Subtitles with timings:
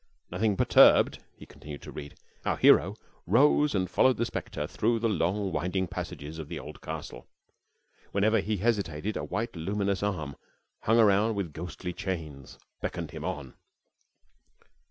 [0.31, 2.95] "Nothing perturbed," he continued to read, "our hero
[3.27, 7.27] rose and followed the spectre through the long winding passages of the old castle.
[8.11, 10.37] Whenever he hesitated, a white, luminous arm,
[10.79, 13.53] hung around with ghostly chains, beckoned him on."